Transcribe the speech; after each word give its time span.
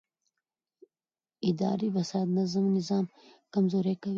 اداري 1.49 1.87
فساد 1.95 2.27
نظام 2.77 3.05
کمزوری 3.53 3.93
کوي 4.01 4.09